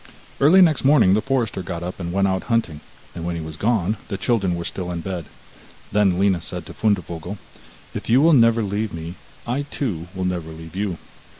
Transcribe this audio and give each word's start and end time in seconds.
Early 0.39 0.61
next 0.63 0.83
morning 0.83 1.13
the 1.13 1.21
forester 1.21 1.61
got 1.61 1.83
up 1.83 1.99
and 1.99 2.11
went 2.11 2.27
out 2.27 2.45
hunting, 2.45 2.81
and 3.13 3.23
when 3.23 3.35
he 3.35 3.41
was 3.45 3.55
gone 3.55 3.97
the 4.07 4.17
children 4.17 4.55
were 4.55 4.65
still 4.65 4.89
in 4.91 5.01
bed. 5.01 5.25
Then 5.91 6.17
Lina 6.17 6.41
said 6.41 6.65
to 6.65 6.73
Fundevogel: 6.73 7.37
'If 7.93 8.09
you 8.09 8.19
will 8.19 8.33
never 8.33 8.63
leave 8.63 8.95
me, 8.95 9.13
I 9.45 9.61
too 9.61 10.07
will 10.15 10.25
never 10.25 10.49
leave 10.49 10.75
you. 10.75 10.97